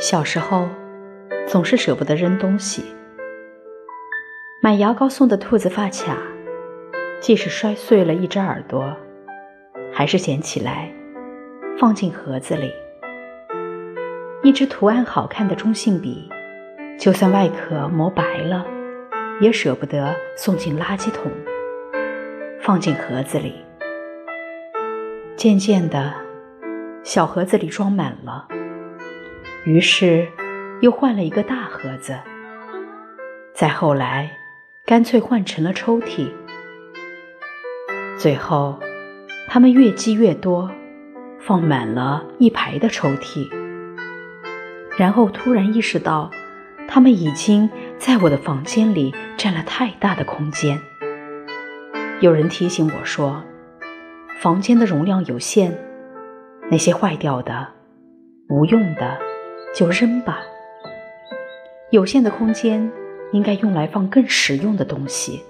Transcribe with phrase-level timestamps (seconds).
[0.00, 0.68] 小时候，
[1.48, 2.84] 总是舍不得扔东西。
[4.62, 6.16] 买牙膏送的兔子发卡，
[7.20, 8.96] 即使摔碎了一只耳朵，
[9.92, 10.88] 还是捡起来
[11.80, 12.72] 放进盒子里。
[14.44, 16.30] 一支图案好看的中性笔，
[16.96, 18.64] 就算外壳磨白了，
[19.40, 21.28] 也舍不得送进垃圾桶，
[22.60, 23.52] 放进盒子里。
[25.34, 26.14] 渐渐的，
[27.02, 28.46] 小盒子里装满了。
[29.68, 30.26] 于是，
[30.80, 32.18] 又换了一个大盒子。
[33.52, 34.30] 再后来，
[34.86, 36.30] 干脆换成了抽屉。
[38.16, 38.80] 最后，
[39.46, 40.70] 他们越积越多，
[41.38, 43.46] 放满了一排的抽屉。
[44.96, 46.30] 然后突然意识到，
[46.88, 50.80] 他们已经在我的房间里占了太大的空间。
[52.20, 53.44] 有人提醒我说，
[54.40, 55.78] 房间的容量有限，
[56.70, 57.68] 那些坏掉的、
[58.48, 59.27] 无用的。
[59.74, 60.40] 就扔吧。
[61.90, 62.90] 有限的空间
[63.32, 65.42] 应该用来放更实用的东西。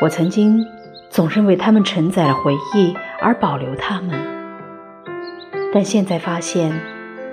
[0.00, 0.64] 我曾经
[1.10, 4.16] 总认为它们承载了回忆而保留它们，
[5.72, 6.72] 但现在发现，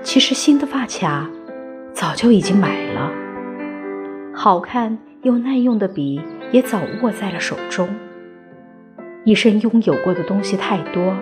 [0.02, 1.30] 其实新的发卡
[1.94, 3.12] 早就已经买了，
[4.34, 6.20] 好看又耐用的笔
[6.52, 7.88] 也早握在了手中。
[9.26, 11.16] 一生拥有过的东西太多，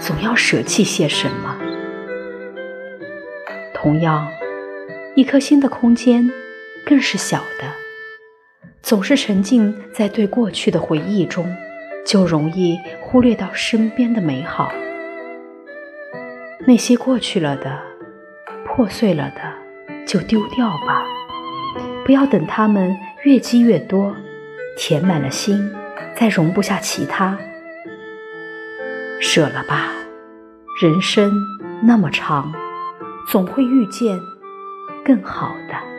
[0.00, 1.67] 总要舍弃些什么。
[3.80, 4.28] 同样，
[5.14, 6.28] 一颗心的空间
[6.84, 7.64] 更是小的。
[8.82, 11.46] 总是沉浸在对过去的回忆中，
[12.04, 14.72] 就容易忽略到身边的美好。
[16.66, 17.80] 那些过去了的、
[18.66, 21.04] 破碎了的，就丢掉吧。
[22.04, 24.16] 不要等它们越积越多，
[24.76, 25.72] 填满了心，
[26.16, 27.38] 再容不下其他。
[29.20, 29.92] 舍了吧，
[30.82, 31.32] 人生
[31.84, 32.52] 那么长。
[33.30, 34.18] 总会遇见
[35.04, 35.97] 更好的。